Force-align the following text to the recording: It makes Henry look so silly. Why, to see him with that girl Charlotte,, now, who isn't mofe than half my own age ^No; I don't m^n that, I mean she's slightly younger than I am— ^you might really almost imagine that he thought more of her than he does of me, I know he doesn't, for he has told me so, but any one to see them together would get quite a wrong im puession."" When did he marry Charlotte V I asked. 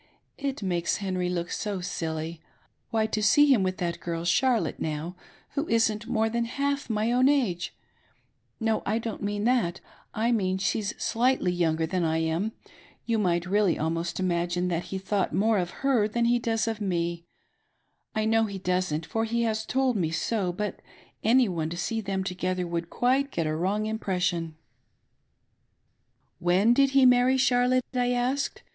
It 0.39 0.63
makes 0.63 0.97
Henry 0.97 1.29
look 1.29 1.51
so 1.51 1.79
silly. 1.79 2.41
Why, 2.89 3.05
to 3.05 3.21
see 3.21 3.45
him 3.45 3.61
with 3.61 3.77
that 3.77 3.99
girl 3.99 4.25
Charlotte,, 4.25 4.79
now, 4.79 5.15
who 5.51 5.67
isn't 5.67 6.07
mofe 6.07 6.31
than 6.31 6.45
half 6.45 6.89
my 6.89 7.11
own 7.11 7.29
age 7.29 7.71
^No; 8.59 8.81
I 8.83 8.97
don't 8.97 9.23
m^n 9.23 9.45
that, 9.45 9.79
I 10.15 10.31
mean 10.31 10.57
she's 10.57 10.99
slightly 10.99 11.51
younger 11.51 11.85
than 11.85 12.03
I 12.03 12.17
am— 12.17 12.51
^you 13.07 13.19
might 13.19 13.45
really 13.45 13.77
almost 13.77 14.19
imagine 14.19 14.69
that 14.69 14.85
he 14.85 14.97
thought 14.97 15.33
more 15.35 15.59
of 15.59 15.69
her 15.85 16.07
than 16.07 16.25
he 16.25 16.39
does 16.39 16.67
of 16.67 16.81
me, 16.81 17.23
I 18.15 18.25
know 18.25 18.45
he 18.45 18.57
doesn't, 18.57 19.05
for 19.05 19.25
he 19.25 19.43
has 19.43 19.67
told 19.67 19.95
me 19.95 20.09
so, 20.09 20.51
but 20.51 20.79
any 21.23 21.47
one 21.47 21.69
to 21.69 21.77
see 21.77 22.01
them 22.01 22.23
together 22.23 22.65
would 22.65 22.85
get 22.89 22.89
quite 22.89 23.37
a 23.37 23.55
wrong 23.55 23.85
im 23.85 23.99
puession."" 23.99 24.53
When 26.39 26.73
did 26.73 26.89
he 26.97 27.05
marry 27.05 27.37
Charlotte 27.37 27.85
V 27.93 27.99
I 27.99 28.09
asked. 28.13 28.63